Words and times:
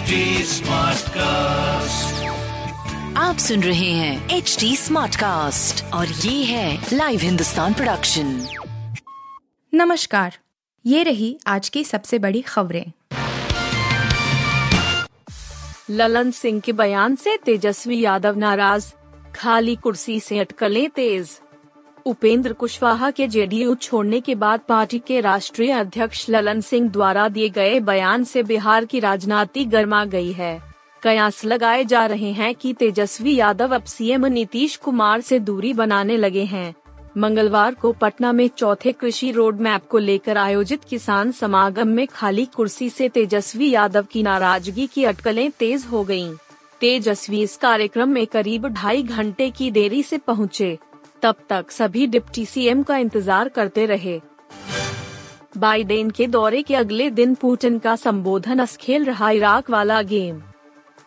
HD 0.00 0.18
Smartcast. 0.44 2.12
आप 3.16 3.36
सुन 3.38 3.62
रहे 3.62 3.90
हैं 3.90 4.30
एच 4.30 4.56
डी 4.60 4.76
स्मार्ट 4.76 5.16
कास्ट 5.16 5.84
और 5.84 6.06
ये 6.06 6.44
है 6.44 6.86
लाइव 6.92 7.20
हिंदुस्तान 7.20 7.74
प्रोडक्शन 7.74 8.46
नमस्कार 9.74 10.38
ये 10.86 11.02
रही 11.02 11.40
आज 11.46 11.68
की 11.68 11.84
सबसे 11.84 12.18
बड़ी 12.18 12.40
खबरें। 12.40 12.92
ललन 15.90 16.30
सिंह 16.30 16.60
के 16.60 16.72
बयान 16.72 17.16
से 17.16 17.36
तेजस्वी 17.36 18.00
यादव 18.00 18.36
नाराज़ 18.36 18.92
खाली 19.34 19.76
कुर्सी 19.76 20.20
से 20.20 20.38
अटकलें 20.38 20.90
तेज। 20.90 21.40
उपेंद्र 22.06 22.52
कुशवाहा 22.52 23.10
के 23.10 23.26
जेडीयू 23.28 23.74
छोड़ने 23.74 24.20
के 24.20 24.34
बाद 24.34 24.60
पार्टी 24.68 24.98
के 24.98 25.20
राष्ट्रीय 25.20 25.72
अध्यक्ष 25.72 26.26
ललन 26.30 26.60
सिंह 26.60 26.88
द्वारा 26.88 27.28
दिए 27.28 27.48
गए 27.48 27.78
बयान 27.80 28.24
से 28.24 28.42
बिहार 28.42 28.84
की 28.84 29.00
राजनीति 29.00 29.64
गर्मा 29.64 30.04
गई 30.04 30.32
है 30.32 30.58
कयास 31.02 31.44
लगाए 31.44 31.84
जा 31.84 32.04
रहे 32.06 32.32
हैं 32.32 32.54
कि 32.54 32.72
तेजस्वी 32.72 33.34
यादव 33.36 33.74
अब 33.74 33.84
सीएम 33.84 34.26
नीतीश 34.26 34.76
कुमार 34.76 35.20
से 35.20 35.38
दूरी 35.38 35.72
बनाने 35.72 36.16
लगे 36.16 36.44
हैं 36.44 36.74
मंगलवार 37.18 37.74
को 37.74 37.92
पटना 37.92 38.32
में 38.32 38.48
चौथे 38.48 38.92
कृषि 38.92 39.30
रोड 39.30 39.60
मैप 39.60 39.86
को 39.88 39.98
लेकर 39.98 40.36
आयोजित 40.36 40.84
किसान 40.84 41.32
समागम 41.32 41.88
में 41.88 42.06
खाली 42.06 42.44
कुर्सी 42.46 42.90
से 42.90 43.08
तेजस्वी 43.08 43.70
यादव 43.70 44.06
की 44.12 44.22
नाराज़गी 44.22 44.86
की 44.86 45.04
अटकलें 45.04 45.50
तेज 45.50 45.86
हो 45.92 46.04
गयीं। 46.04 46.34
तेजस्वी 46.80 47.42
इस 47.42 47.56
कार्यक्रम 47.56 48.08
में 48.08 48.26
करीब 48.26 48.66
ढाई 48.66 49.02
घंटे 49.02 49.50
की 49.50 49.70
देरी 49.70 50.02
से 50.02 50.18
पहुँचे। 50.18 50.78
तब 51.22 51.36
तक 51.48 51.70
सभी 51.70 52.06
डिप्टी 52.06 52.44
सीएम 52.46 52.82
का 52.82 52.96
इंतज़ार 52.96 53.48
करते 53.48 53.86
रहे। 53.86 54.20
बाइडेन 55.56 56.10
के 56.10 56.26
दौरे 56.26 56.62
के 56.62 56.74
अगले 56.74 57.10
दिन 57.10 57.34
पुतिन 57.34 57.78
का 57.78 57.96
संबोधन 57.96 58.58
असखेल 58.58 59.04
रहा 59.04 59.30
इराक 59.30 59.70
वाला 59.70 60.00
गेम। 60.04 60.40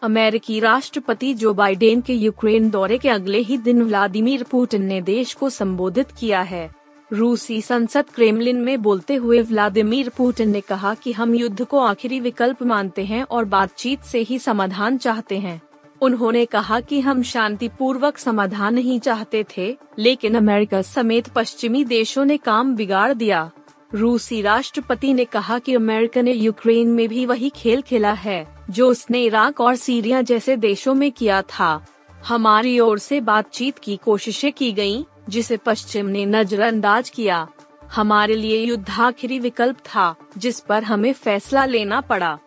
अमेरिकी 0.02 0.59
राष्ट्रपति 0.59 1.33
जो 1.33 1.53
बाइडेन 1.53 2.02
के 2.02 2.14
यूक्रेन 2.14 2.70
दौरे 2.70 2.97
के 2.97 3.09
अगले 3.09 3.39
ही 3.39 3.58
दिन 3.58 3.81
व्लादिमीर 3.81 4.44
पुतिन 4.44 4.83
ने 4.83 5.02
देश 5.02 5.33
को 5.33 5.50
संबोधित 5.50 6.11
किया 6.11 6.42
है। 6.42 6.70
रूसी 7.11 7.61
संसद 7.61 8.09
क्रेमलिन 8.09 8.58
में 8.58 8.81
बोलते 8.81 9.16
हुए 9.16 9.42
व्लादिमीर 9.42 10.09
पुतिन 10.09 10.50
ने 10.50 10.61
कहा 10.61 10.94
कि 10.94 11.11
हम 11.11 11.36
युद्ध 11.36 11.64
को 11.64 11.80
आखिरी 11.80 12.20
विकल्प 12.20 12.64
मानते 12.64 13.05
हैं 13.05 13.23
और 13.23 13.45
बातचीत 13.45 14.03
से 14.03 14.20
ही 14.20 14.39
समाधान 14.39 14.98
चाहते 14.98 15.38
हैं। 15.39 15.61
उन्होंने 16.03 16.45
कहा 16.45 16.79
कि 16.79 16.99
हम 16.99 17.21
शांतिपूर्वक 17.23 18.17
समाधान 18.17 18.73
नहीं 18.73 18.99
चाहते 18.99 19.45
थे, 19.57 19.77
लेकिन 19.99 20.35
अमेरिका 20.35 20.81
समेत 20.81 21.27
पश्चिमी 21.27 21.83
देशों 21.83 22.25
ने 22.25 22.37
काम 22.37 22.75
बिगाड़ 22.75 23.13
दिया। 23.13 23.51
रूसी 23.93 24.41
राष्ट्रपति 24.41 25.13
ने 25.13 25.25
कहा 25.25 25.59
कि 25.59 25.75
अमेरिका 25.75 26.21
ने 26.21 26.31
यूक्रेन 26.31 26.87
में 26.87 27.07
भी 27.09 27.25
वही 27.25 27.49
खेल 27.49 27.81
खेला 27.81 28.11
है, 28.11 28.45
जो 28.69 28.89
उसने 28.89 29.23
इराक 29.23 29.61
और 29.61 29.75
सीरिया 29.75 30.21
जैसे 30.21 30.57
देशों 30.57 30.93
में 30.93 31.11
किया 31.11 31.41
था। 31.41 31.85
हमारी 32.27 32.79
ओर 32.79 32.99
से 32.99 33.21
बातचीत 33.21 33.79
की 33.79 33.97
कोशिशें 33.97 34.51
की 34.51 34.71
गई 34.71 35.05
जिसे 35.29 35.57
पश्चिम 35.57 36.05
ने 36.05 36.25
नजरअंदाज 36.25 37.09
किया। 37.09 37.47
हमारे 37.91 38.35
लिए 38.35 38.65
युद्ध 38.65 38.89
आखिरी 38.99 39.39
विकल्प 39.39 39.77
था, 39.77 40.15
जिस 40.37 40.59
पर 40.59 40.83
हमें 40.83 41.13
फैसला 41.13 41.65
लेना 41.65 42.01
पड़ा। 42.01 42.37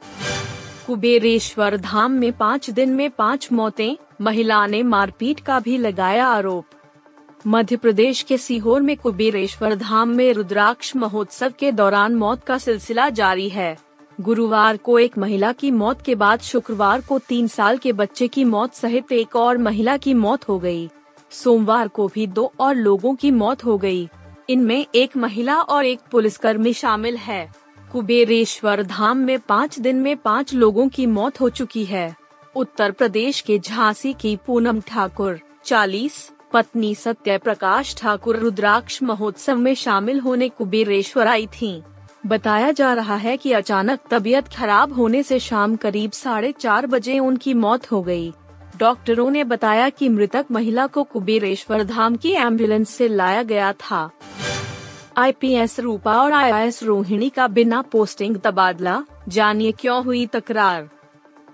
कुबेरेश्वर 0.87 1.77
धाम 1.77 2.13
में 2.13 2.33
पाँच 2.33 2.71
दिन 2.71 2.91
में 2.91 3.11
पाँच 3.11 3.49
मौतें, 3.53 3.97
महिला 4.21 4.67
ने 4.67 4.83
मारपीट 4.83 5.41
का 5.41 5.59
भी 5.61 5.79
लगाया 5.79 6.27
आरोप 6.27 6.65
मध्य 7.47 7.77
प्रदेश 7.77 8.21
के 8.23 8.39
सीहोर 8.39 8.81
में 8.81 8.97
कुबेरेश्वर 8.97 9.75
धाम 9.75 10.09
में 10.09 10.33
रुद्राक्ष 10.33 10.95
महोत्सव 10.97 11.53
के 11.59 11.73
दौरान 11.73 12.15
मौत 12.15 12.45
का 12.45 12.59
सिलसिला 12.59 13.09
जारी 13.09 13.49
है 13.49 13.77
गुरुवार 14.21 14.77
को 14.77 14.99
एक 14.99 15.19
महिला 15.19 15.53
की 15.53 15.71
मौत 15.71 16.03
के 16.03 16.15
बाद 16.15 16.41
शुक्रवार 16.41 17.01
को 17.01 17.19
तीन 17.19 17.49
साल 17.49 17.79
के 17.79 17.93
बच्चे 17.93 18.29
की 18.29 18.45
मौत 18.45 18.75
सहित 18.75 19.13
एक 19.13 19.37
और 19.37 19.59
महिला 19.59 19.97
की 19.97 20.15
मौत 20.15 20.49
हो 20.49 20.59
गई। 20.59 20.89
सोमवार 21.31 21.89
को 21.89 22.09
भी 22.09 22.27
दो 22.27 22.53
और 22.61 22.75
लोगों 22.75 23.15
की 23.15 23.31
मौत 23.31 23.65
हो 23.65 23.79
गई। 23.79 24.09
इनमें 24.51 24.87
एक 24.95 25.17
महिला 25.17 25.61
और 25.61 25.85
एक 25.85 26.01
पुलिसकर्मी 26.11 26.73
शामिल 26.73 27.17
है 27.17 27.66
कुबेरेश्वर 27.93 28.83
धाम 28.83 29.19
में 29.19 29.39
पाँच 29.39 29.79
दिन 29.79 29.97
में 29.97 30.17
पाँच 30.17 30.55
लोगों 30.55 30.89
की 30.89 31.07
मौत 31.07 31.41
हो 31.41 31.49
चुकी 31.49 31.85
है 31.85 32.15
उत्तर 32.57 32.91
प्रदेश 32.91 33.41
के 33.41 33.59
झांसी 33.59 34.13
की 34.13 34.35
पूनम 34.37 34.81
ठाकुर 34.81 35.39
40 35.67 36.13
पत्नी 36.53 36.95
सत्य 36.95 37.37
प्रकाश 37.39 37.95
ठाकुर 37.99 38.37
रुद्राक्ष 38.37 39.03
महोत्सव 39.03 39.57
में 39.57 39.75
शामिल 39.75 40.21
होने 40.21 40.49
कुबेरेश्वर 40.49 41.27
आई 41.27 41.47
थीं। 41.53 41.81
बताया 42.27 42.71
जा 42.71 42.93
रहा 42.95 43.17
है 43.17 43.37
कि 43.37 43.53
अचानक 43.53 44.01
तबीयत 44.11 44.49
खराब 44.49 44.93
होने 44.93 45.23
से 45.23 45.39
शाम 45.39 45.77
करीब 45.77 46.11
साढ़े 46.13 46.53
चार 46.53 46.87
बजे 46.87 47.19
उनकी 47.19 47.55
मौत 47.55 47.91
हो 47.93 48.03
गई। 48.03 48.33
डॉक्टरों 48.77 49.31
ने 49.31 49.45
बताया 49.45 49.89
कि 49.89 50.09
मृतक 50.09 50.47
महिला 50.51 50.87
को 50.87 51.03
कुबेरेश्वर 51.05 51.85
धाम 51.85 52.17
की 52.17 52.33
एंबुलेंस 52.33 52.91
से 52.91 53.09
लाया 53.09 53.43
गया 53.43 53.73
था 53.73 54.09
आईपीएस 55.19 55.81
रूपा 55.81 56.13
और 56.13 56.33
आईआईएस 56.33 56.83
रोहिणी 56.83 57.29
का 57.29 57.49
बिना 57.49 57.83
पोस्टिंग 57.83 58.37
तबादला, 58.37 59.03
जानिए 59.29 59.73
क्यों 59.73 60.05
हुई 60.05 60.27
तकरार? 60.27 60.89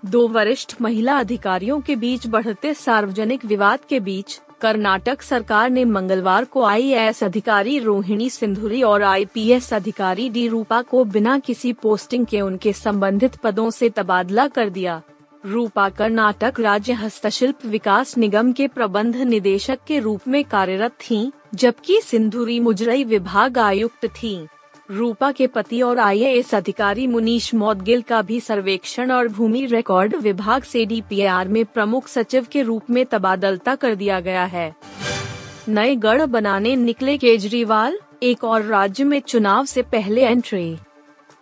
दो 0.05 0.27
वरिष्ठ 0.27 0.75
महिला 0.81 1.17
अधिकारियों 1.19 1.81
के 1.81 1.95
बीच 1.95 2.27
बढ़ते 2.27 2.73
सार्वजनिक 2.73 3.45
विवाद 3.45 3.79
के 3.89 3.99
बीच, 3.99 4.41
कर्नाटक 4.61 5.21
सरकार 5.21 5.69
ने 5.69 5.85
मंगलवार 5.85 6.45
को 6.45 6.63
आईएएस 6.63 7.23
अधिकारी 7.23 7.79
रोहिणी 7.79 8.29
सिंधुरी 8.29 8.83
और 8.83 9.03
आईपीएस 9.03 9.73
अधिकारी 9.73 10.29
डी 10.29 10.47
रूपा 10.47 10.81
को 10.81 11.03
बिना 11.03 11.39
किसी 11.39 11.73
पोस्टिंग 11.73 12.25
के 12.25 12.41
उनके 12.41 12.73
संबंधित 12.73 13.35
पदों 13.35 13.69
से 13.69 13.89
तबादला 13.89 14.47
कर 14.47 14.69
दिया। 14.69 15.01
रूपा 15.45 15.89
कर्नाटक 15.89 16.59
राज्य 16.59 16.93
हस्तशिल्प 16.93 17.65
विकास 17.65 18.17
निगम 18.17 18.51
के 18.51 18.67
प्रबंध 18.67 19.15
निदेशक 19.15 19.79
के 19.87 19.99
रूप 19.99 20.27
में 20.27 20.43
कार्यरत 20.43 20.91
थीं, 20.91 21.31
जबकि 21.55 21.99
सिंधुरी 22.01 22.59
मुजरई 22.59 23.03
विभाग 23.03 23.57
आयुक्त 23.57 24.05
थीं। 24.05 24.47
रूपा 24.91 25.31
के 25.31 25.47
पति 25.47 25.81
और 25.81 25.99
आईएएस 25.99 26.55
अधिकारी 26.55 27.07
मुनीश 27.07 27.53
मौदगिल 27.53 28.01
का 28.01 28.21
भी 28.21 28.39
सर्वेक्षण 28.39 29.11
और 29.11 29.27
भूमि 29.27 29.65
रिकॉर्ड 29.65 30.15
विभाग 30.15 30.63
से 30.63 30.85
डीपीआर 30.85 31.47
में 31.47 31.65
प्रमुख 31.65 32.07
सचिव 32.07 32.47
के 32.51 32.61
रूप 32.61 32.89
में 32.89 33.05
तबादलता 33.05 33.75
कर 33.75 33.95
दिया 33.95 34.19
गया 34.19 34.45
है। 34.45 34.73
नए 35.69 35.95
गढ़ 35.95 36.25
बनाने 36.25 36.75
निकले 36.75 37.17
केजरीवाल 37.17 37.99
एक 38.23 38.43
और 38.43 38.61
राज्य 38.61 39.03
में 39.03 39.19
चुनाव 39.19 39.65
से 39.65 39.81
पहले 39.81 40.25
एंट्री। 40.25 40.77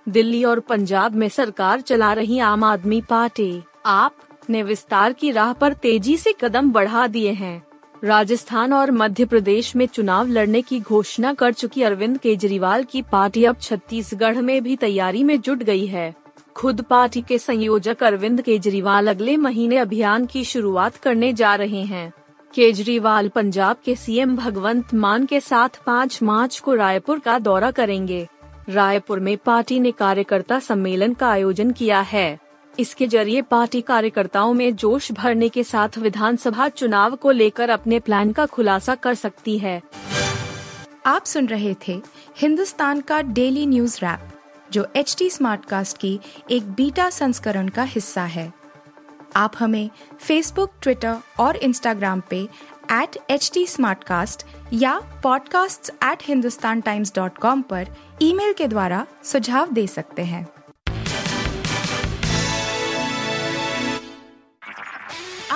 दिल्ली 0.09 0.44
और 0.44 0.59
पंजाब 0.59 1.16
में 1.16 1.29
सरकार 1.29 1.81
चला 1.81 2.13
रही 2.13 2.39
आम 2.39 2.63
आदमी 2.63 3.01
पार्टी। 3.01 3.62
आप 3.86 4.16
ने 4.50 4.64
विस्तार 4.64 5.14
की 5.14 5.31
राह 5.31 5.53
पर 5.53 5.74
तेज़ी 5.74 6.18
से 6.18 6.34
कदम 6.42 6.72
बढ़ा 6.72 7.08
दिए 7.08 7.31
हैं। 7.31 7.64
राजस्थान 8.03 8.74
और 8.74 8.92
मध्य 8.92 9.25
प्रदेश 9.25 9.75
में 9.75 9.86
चुनाव 9.86 10.28
लड़ने 10.28 10.62
की 10.62 10.80
घोषणा 10.80 11.34
कर 11.34 11.53
चुकी 11.53 11.84
अरविंद 11.84 12.18
केजरीवाल 12.18 12.84
की 12.84 13.02
पार्टी 13.02 13.44
अब 13.44 13.58
छत्तीसगढ़ 13.62 14.38
में 14.38 14.64
भी 14.64 14.75
तैयारी 14.75 15.24
में 15.24 15.42
जुट 15.42 15.64
गई 15.64 15.86
है। 15.86 16.16
खुद 16.56 16.81
पार्टी 16.81 17.22
के 17.22 17.38
संयोजक 17.38 18.03
अरविंद 18.03 18.42
केजरीवाल 18.42 19.08
अगले 19.08 19.38
महीने 19.38 19.78
अभियान 19.78 20.25
की 20.25 20.44
शुरुआत 20.44 20.96
करने 20.96 21.34
जा 21.34 21.56
रहे 21.56 21.81
हैं। 21.81 22.13
केजरीवाल 22.56 23.30
पंजाब 23.30 23.78
के 23.86 23.96
सीएम 23.96 24.36
भगवंत 24.36 24.94
मान 24.94 25.25
के 25.25 25.40
साथ 25.40 25.69
5 25.86 26.24
मार्च 26.24 26.59
को 26.59 26.74
रायपुर 26.74 27.19
का 27.19 27.40
दौरा 27.40 27.72
करेंगे। 27.72 28.28
रायपुर 28.69 29.19
में 29.19 29.38
पार्टी 29.38 29.80
ने 29.80 29.92
कार्यकर्ता 29.92 30.59
सम्मेलन 30.59 31.13
का 31.13 31.30
आयोजन 31.30 31.72
किया 31.72 32.02
है। 32.02 32.40
इसके 32.79 33.07
ज़रिए 33.07 33.41
पार्टी 33.41 33.81
कार्यकर्ताओं 33.81 34.53
में 34.53 34.75
जोश 34.75 35.11
भरने 35.11 35.49
के 35.49 35.63
साथ 35.63 35.89
विधानसभा 35.97 36.69
चुनाव 36.69 37.15
को 37.15 37.31
लेकर 37.31 37.69
अपने 37.69 37.99
प्लान 37.99 38.31
का 38.31 38.45
खुलासा 38.45 38.95
कर 38.95 39.13
सकती 39.13 39.57
है। 39.57 39.81
आप 41.05 41.25
सुन 41.25 41.47
रहे 41.47 41.75
थे 41.87 42.01
हिंदुस्तान 42.37 43.01
का 43.01 43.21
डेली 43.21 43.65
न्यूज़ 43.65 43.97
रैप, 43.97 44.19
जो 44.71 44.87
एच 44.95 45.15
टी 45.19 45.29
स्मार्ट 45.29 45.65
कास्ट 45.65 45.97
की 45.97 46.19
एक 46.51 46.71
बीटा 46.71 47.09
संस्करण 47.09 47.68
का 47.68 47.83
हिस्सा 47.83 48.23
है। 48.23 48.53
आप 49.35 49.53
हमें 49.59 49.89
फेसबुक 50.19 50.71
ट्विटर 50.81 51.17
और 51.39 51.56
इंस्टाग्राम 51.56 52.21
पे 52.29 52.50
एट 52.91 53.17
एच 53.29 53.51
टी 53.53 53.67
या 54.74 55.21
podcasts@hindustantimes.com 55.21 57.63
पर 57.63 57.88
ईमेल 58.21 58.53
के 58.53 58.67
द्वारा 58.67 59.07
सुझाव 59.24 59.71
दे 59.71 59.88
सकते 59.88 60.21
हैं। 60.21 60.61